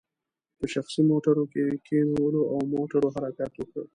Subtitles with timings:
[0.57, 3.85] په شخصي موټرو کې یې کینولو او موټرو حرکت وکړ.